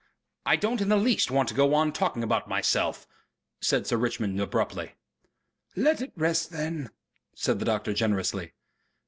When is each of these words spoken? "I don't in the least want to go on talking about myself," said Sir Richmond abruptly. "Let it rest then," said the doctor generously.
"I 0.47 0.55
don't 0.55 0.81
in 0.81 0.89
the 0.89 0.97
least 0.97 1.29
want 1.29 1.47
to 1.49 1.53
go 1.53 1.75
on 1.75 1.93
talking 1.93 2.23
about 2.23 2.49
myself," 2.49 3.05
said 3.61 3.85
Sir 3.85 3.97
Richmond 3.97 4.41
abruptly. 4.41 4.93
"Let 5.75 6.01
it 6.01 6.11
rest 6.15 6.49
then," 6.49 6.89
said 7.35 7.59
the 7.59 7.65
doctor 7.65 7.93
generously. 7.93 8.53